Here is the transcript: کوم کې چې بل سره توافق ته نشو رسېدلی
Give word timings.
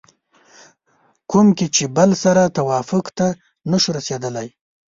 کوم 1.31 1.47
کې 1.57 1.67
چې 1.75 1.83
بل 1.97 2.09
سره 2.23 2.53
توافق 2.57 3.05
ته 3.17 3.27
نشو 3.69 3.89
رسېدلی 3.97 4.47